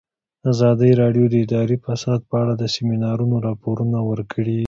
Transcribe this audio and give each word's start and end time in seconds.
ازادي 0.51 0.89
راډیو 1.01 1.25
د 1.31 1.35
اداري 1.45 1.77
فساد 1.85 2.19
په 2.29 2.35
اړه 2.41 2.53
د 2.57 2.63
سیمینارونو 2.75 3.35
راپورونه 3.47 3.97
ورکړي. 4.09 4.57